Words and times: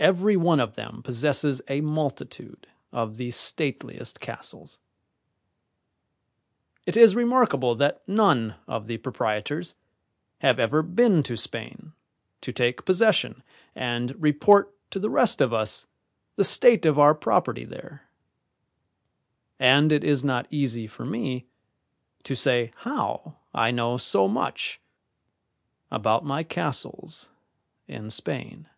Every 0.00 0.36
one 0.36 0.60
of 0.60 0.76
them 0.76 1.02
possesses 1.02 1.60
a 1.66 1.80
multitude 1.80 2.68
of 2.92 3.16
the 3.16 3.32
stateliest 3.32 4.20
castles. 4.20 4.78
It 6.86 6.96
is 6.96 7.16
remarkable 7.16 7.74
that 7.74 8.06
none 8.06 8.54
of 8.68 8.86
the 8.86 8.98
proprietors 8.98 9.74
have 10.38 10.60
ever 10.60 10.84
been 10.84 11.24
to 11.24 11.36
Spain 11.36 11.94
to 12.42 12.52
take 12.52 12.84
possession 12.84 13.42
and 13.74 14.12
report 14.22 14.72
to 14.92 15.00
the 15.00 15.10
rest 15.10 15.40
of 15.40 15.52
us 15.52 15.88
the 16.36 16.44
state 16.44 16.86
of 16.86 16.96
our 16.96 17.12
property 17.12 17.64
there, 17.64 18.08
and 19.58 19.90
it 19.90 20.04
is 20.04 20.22
not 20.22 20.46
easy 20.48 20.86
for 20.86 21.04
me 21.04 21.48
to 22.22 22.36
say 22.36 22.70
how 22.82 23.38
I 23.52 23.72
know 23.72 23.96
so 23.96 24.28
much 24.28 24.80
about 25.90 26.24
my 26.24 26.44
castles 26.44 27.30
in 27.88 28.10
Spain. 28.10 28.68